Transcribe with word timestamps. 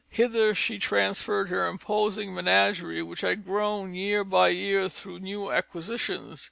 Hither 0.09 0.55
she 0.55 0.79
transferred 0.79 1.49
her 1.49 1.67
imposing 1.67 2.33
menagerie 2.33 3.03
which 3.03 3.21
had 3.21 3.45
grown 3.45 3.93
year 3.93 4.23
by 4.23 4.47
year 4.47 4.89
through 4.89 5.19
new 5.19 5.51
acquisitions. 5.51 6.39